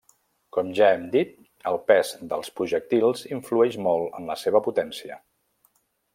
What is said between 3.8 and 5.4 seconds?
molt en la seva potència.